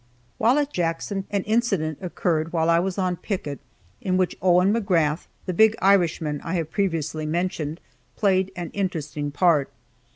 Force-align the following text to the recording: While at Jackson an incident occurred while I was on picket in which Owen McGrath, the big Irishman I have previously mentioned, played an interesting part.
While 0.39 0.57
at 0.57 0.73
Jackson 0.73 1.25
an 1.29 1.43
incident 1.43 1.99
occurred 2.01 2.51
while 2.51 2.71
I 2.71 2.79
was 2.79 2.97
on 2.97 3.17
picket 3.17 3.59
in 4.01 4.17
which 4.17 4.35
Owen 4.41 4.73
McGrath, 4.73 5.27
the 5.45 5.53
big 5.53 5.75
Irishman 5.79 6.41
I 6.43 6.55
have 6.55 6.71
previously 6.71 7.27
mentioned, 7.27 7.79
played 8.15 8.51
an 8.55 8.71
interesting 8.71 9.29
part. 9.29 9.69